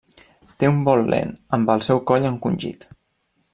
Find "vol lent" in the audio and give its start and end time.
0.87-1.35